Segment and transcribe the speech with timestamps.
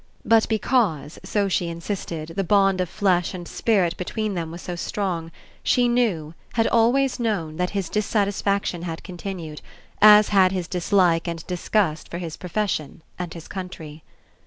[0.25, 4.75] But because, so she insisted, the bond of flesh and spirit between them was so
[4.75, 5.31] strong,
[5.61, 9.61] she knew, had always known, that his dissatis faction had continued,
[10.01, 14.03] as had his dislike and disgust for his profession and his country.